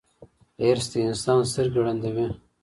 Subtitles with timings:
[0.61, 2.27] حرص د انسان سترګې ړندوي.